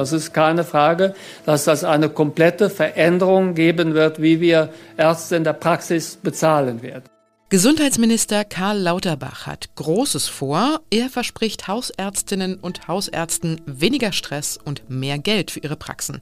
[0.00, 1.12] Das ist keine Frage,
[1.44, 7.04] dass das eine komplette Veränderung geben wird, wie wir Ärzte in der Praxis bezahlen werden.
[7.50, 10.82] Gesundheitsminister Karl Lauterbach hat Großes vor.
[10.88, 16.20] Er verspricht Hausärztinnen und Hausärzten weniger Stress und mehr Geld für ihre Praxen.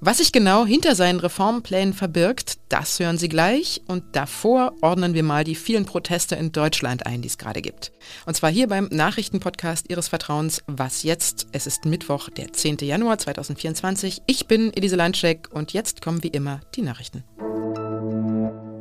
[0.00, 3.82] Was sich genau hinter seinen Reformplänen verbirgt, das hören Sie gleich.
[3.88, 7.92] Und davor ordnen wir mal die vielen Proteste in Deutschland ein, die es gerade gibt.
[8.24, 11.46] Und zwar hier beim Nachrichtenpodcast Ihres Vertrauens Was jetzt?
[11.52, 12.78] Es ist Mittwoch, der 10.
[12.78, 14.22] Januar 2024.
[14.26, 17.22] Ich bin Elise Landscheck und jetzt kommen wie immer die Nachrichten.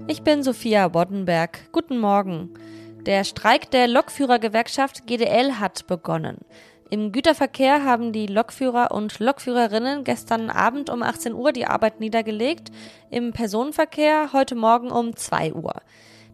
[0.05, 1.71] Ich bin Sophia Boddenberg.
[1.71, 2.49] Guten Morgen.
[3.05, 6.39] Der Streik der Lokführergewerkschaft GDL hat begonnen.
[6.89, 12.69] Im Güterverkehr haben die Lokführer und Lokführerinnen gestern Abend um 18 Uhr die Arbeit niedergelegt,
[13.11, 15.75] im Personenverkehr heute Morgen um 2 Uhr.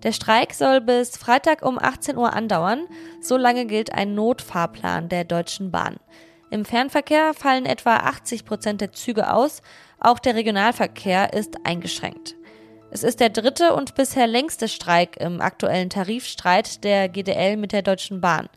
[0.02, 2.88] Der Streik soll bis Freitag um 18 Uhr andauern,
[3.22, 5.98] so lange gilt ein Notfahrplan der Deutschen Bahn.
[6.50, 9.62] Im Fernverkehr fallen etwa 80 Prozent der Züge aus,
[10.00, 12.39] auch der Regionalverkehr ist eingeschränkt.
[12.92, 17.84] Es ist der dritte und bisher längste Streik im aktuellen Tarifstreit der GDL mit der
[17.84, 18.50] Deutschen Bahn.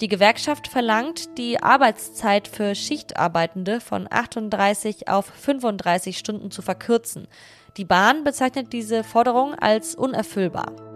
[0.00, 7.28] Die Gewerkschaft verlangt, die Arbeitszeit für Schichtarbeitende von 38 auf 35 Stunden zu verkürzen.
[7.76, 10.95] Die Bahn bezeichnet diese Forderung als unerfüllbar.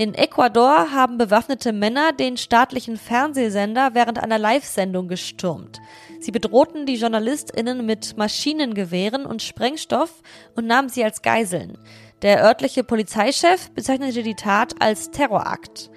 [0.00, 5.78] In Ecuador haben bewaffnete Männer den staatlichen Fernsehsender während einer Live-Sendung gestürmt.
[6.20, 10.22] Sie bedrohten die JournalistInnen mit Maschinengewehren und Sprengstoff
[10.56, 11.76] und nahmen sie als Geiseln.
[12.22, 15.90] Der örtliche Polizeichef bezeichnete die Tat als Terrorakt.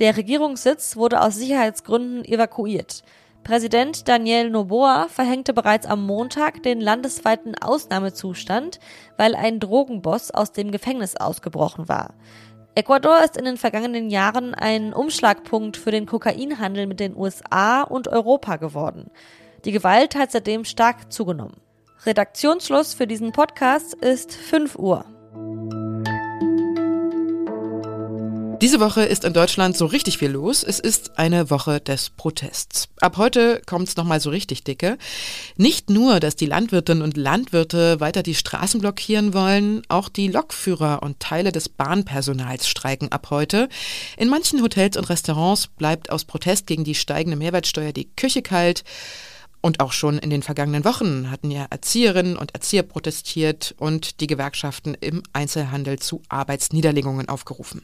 [0.00, 3.04] Der Regierungssitz wurde aus Sicherheitsgründen evakuiert.
[3.44, 8.80] Präsident Daniel Noboa verhängte bereits am Montag den landesweiten Ausnahmezustand,
[9.16, 12.14] weil ein Drogenboss aus dem Gefängnis ausgebrochen war.
[12.76, 18.06] Ecuador ist in den vergangenen Jahren ein Umschlagpunkt für den Kokainhandel mit den USA und
[18.06, 19.10] Europa geworden.
[19.64, 21.56] Die Gewalt hat seitdem stark zugenommen.
[22.04, 25.06] Redaktionsschluss für diesen Podcast ist 5 Uhr.
[28.62, 30.62] Diese Woche ist in Deutschland so richtig viel los.
[30.62, 32.88] Es ist eine Woche des Protests.
[33.02, 34.96] Ab heute kommt es nochmal so richtig dicke.
[35.56, 41.02] Nicht nur, dass die Landwirtinnen und Landwirte weiter die Straßen blockieren wollen, auch die Lokführer
[41.02, 43.68] und Teile des Bahnpersonals streiken ab heute.
[44.16, 48.84] In manchen Hotels und Restaurants bleibt aus Protest gegen die steigende Mehrwertsteuer die Küche kalt.
[49.60, 54.28] Und auch schon in den vergangenen Wochen hatten ja Erzieherinnen und Erzieher protestiert und die
[54.28, 57.82] Gewerkschaften im Einzelhandel zu Arbeitsniederlegungen aufgerufen.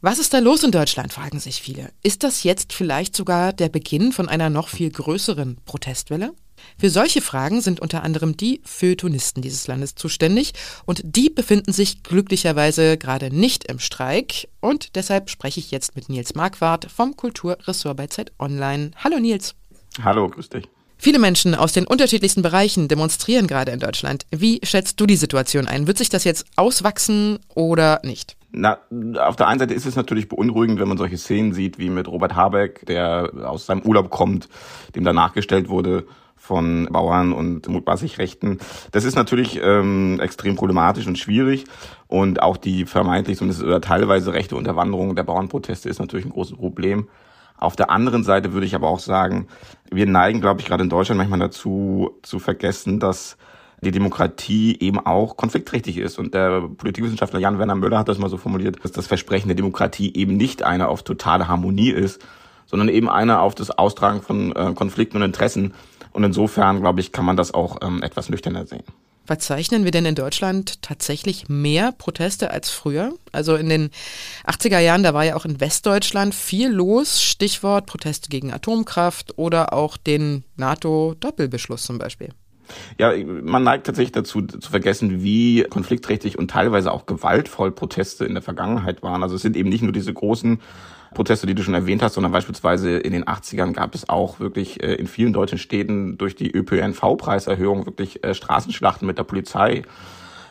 [0.00, 1.90] Was ist da los in Deutschland, fragen sich viele.
[2.02, 6.32] Ist das jetzt vielleicht sogar der Beginn von einer noch viel größeren Protestwelle?
[6.78, 10.52] Für solche Fragen sind unter anderem die Feuilletonisten dieses Landes zuständig
[10.84, 16.08] und die befinden sich glücklicherweise gerade nicht im Streik und deshalb spreche ich jetzt mit
[16.08, 18.90] Nils Marquardt vom Kulturressort bei Zeit Online.
[19.02, 19.54] Hallo Nils.
[20.02, 20.68] Hallo, grüß dich.
[20.98, 24.26] Viele Menschen aus den unterschiedlichsten Bereichen demonstrieren gerade in Deutschland.
[24.30, 25.86] Wie schätzt du die Situation ein?
[25.86, 28.35] Wird sich das jetzt auswachsen oder nicht?
[28.52, 28.78] Na,
[29.18, 32.08] auf der einen Seite ist es natürlich beunruhigend, wenn man solche Szenen sieht, wie mit
[32.08, 34.48] Robert Habeck, der aus seinem Urlaub kommt,
[34.94, 38.58] dem da nachgestellt wurde von Bauern und mutmaßlich Rechten.
[38.92, 41.64] Das ist natürlich ähm, extrem problematisch und schwierig.
[42.06, 46.56] Und auch die vermeintlich zumindest oder teilweise rechte Unterwanderung der Bauernproteste ist natürlich ein großes
[46.56, 47.08] Problem.
[47.58, 49.48] Auf der anderen Seite würde ich aber auch sagen,
[49.90, 53.38] wir neigen, glaube ich, gerade in Deutschland manchmal dazu, zu vergessen, dass
[53.86, 56.18] die Demokratie eben auch konfliktträchtig ist.
[56.18, 60.12] Und der Politikwissenschaftler Jan-Werner Müller hat das mal so formuliert, dass das Versprechen der Demokratie
[60.14, 62.20] eben nicht eine auf totale Harmonie ist,
[62.66, 65.74] sondern eben eine auf das Austragen von äh, Konflikten und Interessen.
[66.12, 68.82] Und insofern, glaube ich, kann man das auch ähm, etwas nüchterner sehen.
[69.24, 73.12] Verzeichnen wir denn in Deutschland tatsächlich mehr Proteste als früher?
[73.32, 73.90] Also in den
[74.46, 77.22] 80er Jahren, da war ja auch in Westdeutschland viel los.
[77.22, 82.30] Stichwort Proteste gegen Atomkraft oder auch den NATO-Doppelbeschluss zum Beispiel.
[82.98, 83.12] Ja,
[83.42, 88.42] man neigt tatsächlich dazu zu vergessen, wie konfliktträchtig und teilweise auch gewaltvoll Proteste in der
[88.42, 89.22] Vergangenheit waren.
[89.22, 90.60] Also es sind eben nicht nur diese großen
[91.14, 94.82] Proteste, die du schon erwähnt hast, sondern beispielsweise in den 80ern gab es auch wirklich
[94.82, 99.82] äh, in vielen deutschen Städten durch die ÖPNV-Preiserhöhung wirklich äh, Straßenschlachten mit der Polizei.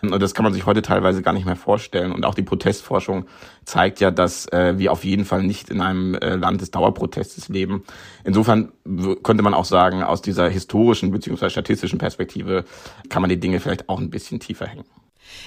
[0.01, 2.11] Und das kann man sich heute teilweise gar nicht mehr vorstellen.
[2.11, 3.25] Und auch die Protestforschung
[3.65, 7.49] zeigt ja, dass äh, wir auf jeden Fall nicht in einem äh, Land des Dauerprotestes
[7.49, 7.83] leben.
[8.23, 8.71] Insofern
[9.23, 11.49] könnte man auch sagen, aus dieser historischen bzw.
[11.49, 12.65] statistischen Perspektive
[13.09, 14.85] kann man die Dinge vielleicht auch ein bisschen tiefer hängen.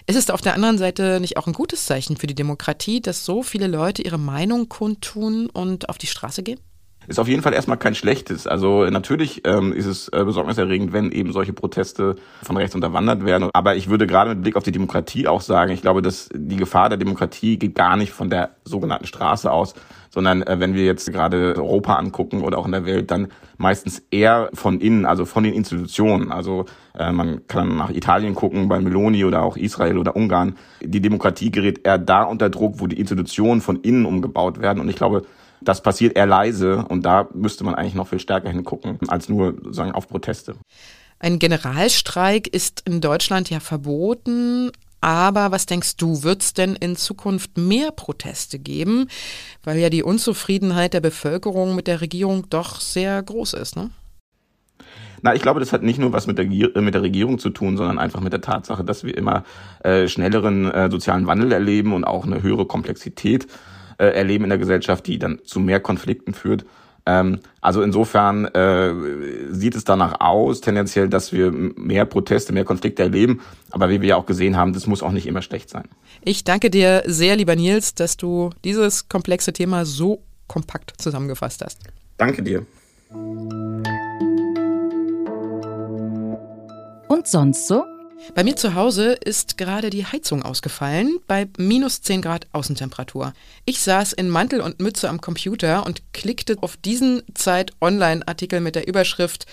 [0.06, 3.24] Ist es auf der anderen Seite nicht auch ein gutes Zeichen für die Demokratie, dass
[3.24, 6.60] so viele Leute ihre Meinung kundtun und auf die Straße gehen?
[7.08, 8.46] Ist auf jeden Fall erstmal kein schlechtes.
[8.46, 13.48] Also natürlich ähm, ist es äh, besorgniserregend, wenn eben solche Proteste von rechts unterwandert werden.
[13.54, 16.56] Aber ich würde gerade mit Blick auf die Demokratie auch sagen, ich glaube, dass die
[16.56, 19.74] Gefahr der Demokratie geht gar nicht von der sogenannten Straße aus,
[20.10, 24.02] sondern äh, wenn wir jetzt gerade Europa angucken oder auch in der Welt, dann meistens
[24.10, 26.30] eher von innen, also von den Institutionen.
[26.30, 26.66] Also
[26.98, 30.56] äh, man kann nach Italien gucken, bei Meloni oder auch Israel oder Ungarn.
[30.82, 34.80] Die Demokratie gerät eher da unter Druck, wo die Institutionen von innen umgebaut werden.
[34.80, 35.22] Und ich glaube,
[35.60, 39.54] das passiert eher leise und da müsste man eigentlich noch viel stärker hingucken, als nur
[39.70, 40.56] sagen auf Proteste.
[41.20, 44.70] Ein Generalstreik ist in Deutschland ja verboten,
[45.00, 49.08] aber was denkst du, wird es denn in Zukunft mehr Proteste geben?
[49.62, 53.90] Weil ja die Unzufriedenheit der Bevölkerung mit der Regierung doch sehr groß ist, ne?
[55.20, 57.76] Na, ich glaube, das hat nicht nur was mit der, mit der Regierung zu tun,
[57.76, 59.42] sondern einfach mit der Tatsache, dass wir immer
[59.82, 63.48] äh, schnelleren äh, sozialen Wandel erleben und auch eine höhere Komplexität
[63.98, 66.64] äh, erleben in der Gesellschaft, die dann zu mehr Konflikten führt.
[67.06, 68.92] Ähm, also insofern äh,
[69.50, 73.40] sieht es danach aus, tendenziell, dass wir mehr Proteste, mehr Konflikte erleben.
[73.70, 75.84] Aber wie wir ja auch gesehen haben, das muss auch nicht immer schlecht sein.
[76.22, 81.80] Ich danke dir sehr, lieber Nils, dass du dieses komplexe Thema so kompakt zusammengefasst hast.
[82.18, 82.66] Danke dir.
[87.08, 87.84] Und sonst so?
[88.34, 93.32] Bei mir zu Hause ist gerade die Heizung ausgefallen bei minus 10 Grad Außentemperatur.
[93.64, 98.86] Ich saß in Mantel und Mütze am Computer und klickte auf diesen Zeit-Online-Artikel mit der
[98.86, 99.46] Überschrift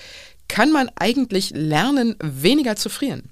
[0.47, 3.31] Kann man eigentlich lernen, weniger zu frieren?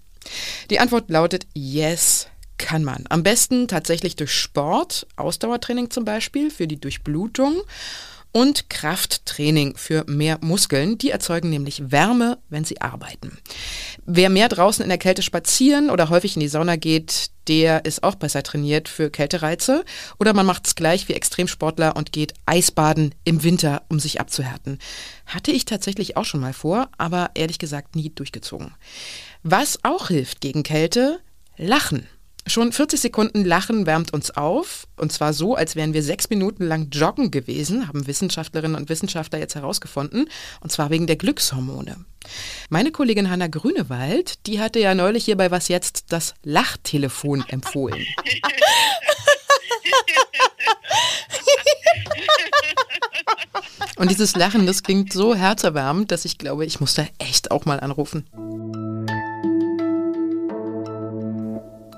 [0.69, 2.27] Die Antwort lautet Yes,
[2.57, 3.05] kann man.
[3.09, 7.61] Am besten tatsächlich durch Sport, Ausdauertraining zum Beispiel, für die Durchblutung
[8.33, 10.97] und Krafttraining für mehr Muskeln.
[10.97, 13.37] Die erzeugen nämlich Wärme, wenn sie arbeiten.
[14.05, 18.03] Wer mehr draußen in der Kälte spazieren oder häufig in die Sauna geht, der ist
[18.03, 19.85] auch besser trainiert für Kältereize.
[20.19, 24.79] Oder man macht es gleich wie Extremsportler und geht Eisbaden im Winter, um sich abzuhärten.
[25.25, 28.73] Hatte ich tatsächlich auch schon mal vor, aber ehrlich gesagt nie durchgezogen.
[29.43, 31.19] Was auch hilft gegen Kälte,
[31.55, 32.07] Lachen.
[32.45, 36.65] Schon 40 Sekunden Lachen wärmt uns auf, und zwar so, als wären wir sechs Minuten
[36.65, 40.29] lang joggen gewesen, haben Wissenschaftlerinnen und Wissenschaftler jetzt herausgefunden,
[40.59, 41.95] und zwar wegen der Glückshormone.
[42.69, 48.05] Meine Kollegin Hanna Grünewald, die hatte ja neulich hier bei Was Jetzt das Lachtelefon empfohlen.
[53.95, 57.63] Und dieses Lachen, das klingt so herzerwärmend, dass ich glaube, ich muss da echt auch
[57.63, 58.25] mal anrufen.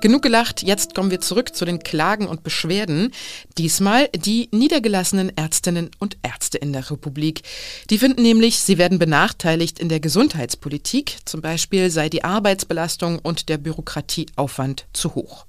[0.00, 3.12] Genug gelacht, jetzt kommen wir zurück zu den Klagen und Beschwerden.
[3.56, 7.42] Diesmal die niedergelassenen Ärztinnen und Ärzte in der Republik.
[7.88, 11.16] Die finden nämlich, sie werden benachteiligt in der Gesundheitspolitik.
[11.24, 15.46] Zum Beispiel sei die Arbeitsbelastung und der Bürokratieaufwand zu hoch.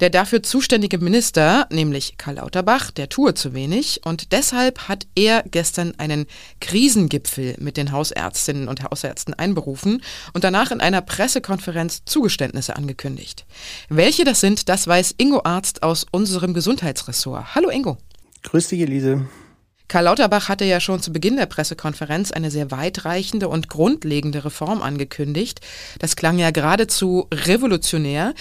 [0.00, 5.44] Der dafür zuständige Minister, nämlich Karl Lauterbach, der tue zu wenig und deshalb hat er
[5.44, 6.26] gestern einen
[6.60, 10.02] Krisengipfel mit den Hausärztinnen und Hausärzten einberufen
[10.32, 13.44] und danach in einer Pressekonferenz Zugeständnisse angekündigt.
[13.88, 17.54] Welche das sind, das weiß Ingo Arzt aus unserem Gesundheitsressort.
[17.54, 17.98] Hallo Ingo.
[18.42, 19.26] Grüß dich, Elise.
[19.88, 24.82] Karl Lauterbach hatte ja schon zu Beginn der Pressekonferenz eine sehr weitreichende und grundlegende Reform
[24.82, 25.60] angekündigt.
[25.98, 28.34] Das klang ja geradezu revolutionär.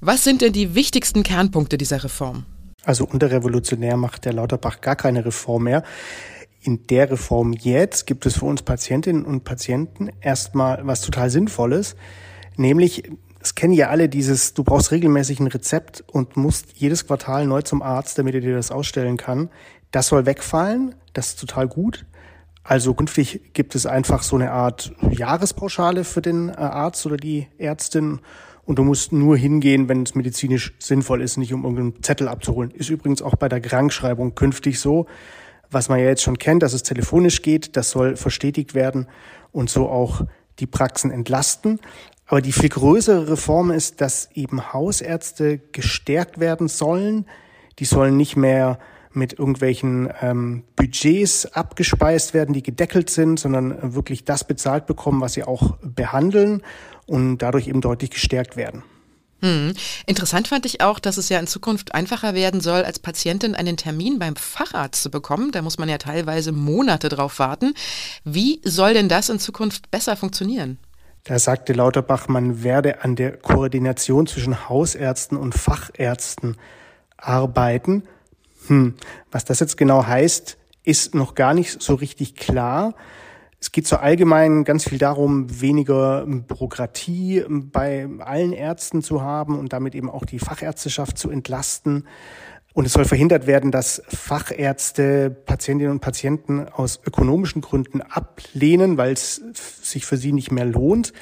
[0.00, 2.44] Was sind denn die wichtigsten Kernpunkte dieser Reform?
[2.84, 5.84] Also unter revolutionär macht der Lauterbach gar keine Reform mehr.
[6.60, 11.96] In der Reform jetzt gibt es für uns Patientinnen und Patienten erstmal was total Sinnvolles,
[12.56, 13.04] nämlich
[13.44, 17.60] es kennen ja alle dieses, du brauchst regelmäßig ein Rezept und musst jedes Quartal neu
[17.60, 19.50] zum Arzt, damit er dir das ausstellen kann.
[19.90, 22.06] Das soll wegfallen, das ist total gut.
[22.62, 27.46] Also künftig gibt es einfach so eine Art Jahrespauschale für den äh, Arzt oder die
[27.58, 28.20] Ärztin
[28.64, 32.70] und du musst nur hingehen, wenn es medizinisch sinnvoll ist, nicht um irgendeinen Zettel abzuholen.
[32.70, 35.06] Ist übrigens auch bei der Krankschreibung künftig so.
[35.70, 39.06] Was man ja jetzt schon kennt, dass es telefonisch geht, das soll verstetigt werden
[39.52, 40.22] und so auch
[40.60, 41.80] die Praxen entlasten.
[42.26, 47.26] Aber die viel größere Reform ist, dass eben Hausärzte gestärkt werden sollen.
[47.78, 48.78] Die sollen nicht mehr
[49.12, 55.34] mit irgendwelchen ähm, Budgets abgespeist werden, die gedeckelt sind, sondern wirklich das bezahlt bekommen, was
[55.34, 56.62] sie auch behandeln
[57.06, 58.82] und dadurch eben deutlich gestärkt werden.
[59.40, 59.74] Hm.
[60.06, 63.76] Interessant fand ich auch, dass es ja in Zukunft einfacher werden soll, als Patientin einen
[63.76, 65.52] Termin beim Facharzt zu bekommen.
[65.52, 67.74] Da muss man ja teilweise Monate drauf warten.
[68.24, 70.78] Wie soll denn das in Zukunft besser funktionieren?
[71.24, 76.58] Da sagte Lauterbach, man werde an der Koordination zwischen Hausärzten und Fachärzten
[77.16, 78.02] arbeiten.
[78.66, 78.94] Hm,
[79.30, 82.94] was das jetzt genau heißt, ist noch gar nicht so richtig klar.
[83.58, 89.72] Es geht so allgemein ganz viel darum, weniger Bürokratie bei allen Ärzten zu haben und
[89.72, 92.06] damit eben auch die Fachärzteschaft zu entlasten.
[92.74, 99.12] Und es soll verhindert werden, dass Fachärzte Patientinnen und Patienten aus ökonomischen Gründen ablehnen, weil
[99.12, 99.36] es
[99.80, 101.12] sich für sie nicht mehr lohnt.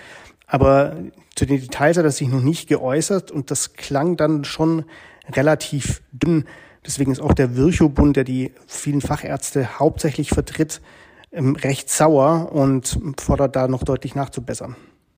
[0.46, 0.96] Aber
[1.36, 4.84] zu den Details hat er sich noch nicht geäußert und das klang dann schon
[5.30, 6.46] relativ dünn.
[6.86, 10.80] Deswegen ist auch der Virchow-Bund, der die vielen Fachärzte hauptsächlich vertritt,
[11.32, 14.74] ähm, recht sauer und fordert da noch deutlich nachzubessern.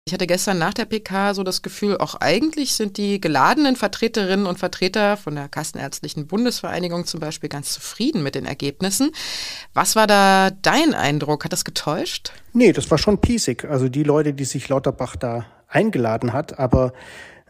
[0.07, 4.45] Ich hatte gestern nach der PK so das Gefühl, auch eigentlich sind die geladenen Vertreterinnen
[4.45, 9.13] und Vertreter von der Kassenärztlichen Bundesvereinigung zum Beispiel ganz zufrieden mit den Ergebnissen.
[9.73, 11.47] Was war da dein Eindruck?
[11.47, 12.33] Hat das getäuscht?
[12.53, 13.65] Nee, das war schon piesig.
[13.65, 16.93] Also die Leute, die sich Lauterbach da eingeladen hat, aber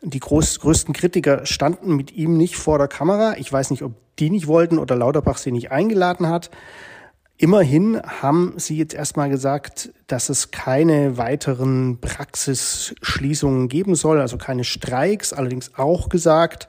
[0.03, 3.35] die groß, größten Kritiker standen mit ihm nicht vor der Kamera.
[3.37, 6.51] Ich weiß nicht, ob die nicht wollten oder Lauterbach sie nicht eingeladen hat.
[7.37, 14.63] Immerhin haben Sie jetzt erstmal gesagt, dass es keine weiteren Praxisschließungen geben soll, also keine
[14.63, 16.69] Streiks, allerdings auch gesagt,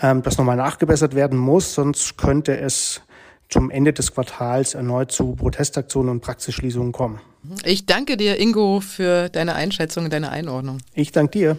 [0.00, 3.02] ähm, dass nochmal nachgebessert werden muss, sonst könnte es
[3.50, 7.20] zum Ende des Quartals erneut zu Protestaktionen und Praxisschließungen kommen.
[7.64, 10.78] Ich danke dir, Ingo, für deine Einschätzung und deine Einordnung.
[10.94, 11.58] Ich danke dir.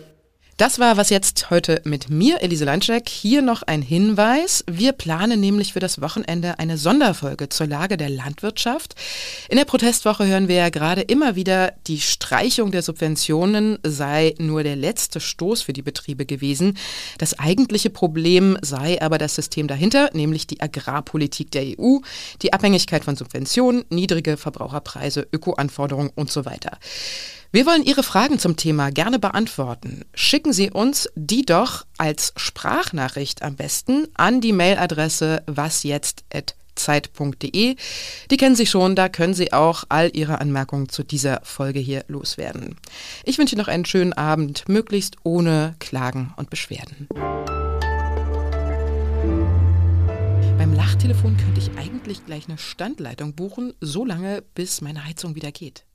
[0.58, 3.10] Das war was jetzt heute mit mir, Elise Landschek.
[3.10, 4.64] Hier noch ein Hinweis.
[4.70, 8.94] Wir planen nämlich für das Wochenende eine Sonderfolge zur Lage der Landwirtschaft.
[9.50, 14.62] In der Protestwoche hören wir ja gerade immer wieder, die Streichung der Subventionen sei nur
[14.62, 16.78] der letzte Stoß für die Betriebe gewesen.
[17.18, 21.98] Das eigentliche Problem sei aber das System dahinter, nämlich die Agrarpolitik der EU,
[22.44, 26.78] die Abhängigkeit von Subventionen, niedrige Verbraucherpreise, Ökoanforderungen und so weiter.
[27.56, 30.06] Wir wollen Ihre Fragen zum Thema gerne beantworten.
[30.16, 37.76] Schicken Sie uns die doch als Sprachnachricht am besten an die Mailadresse wasjetzt.zeit.de.
[38.32, 42.06] Die kennen Sie schon, da können Sie auch all Ihre Anmerkungen zu dieser Folge hier
[42.08, 42.76] loswerden.
[43.24, 47.08] Ich wünsche Ihnen noch einen schönen Abend, möglichst ohne Klagen und Beschwerden.
[50.58, 55.52] Beim Lachtelefon könnte ich eigentlich gleich eine Standleitung buchen, so lange bis meine Heizung wieder
[55.52, 55.86] geht.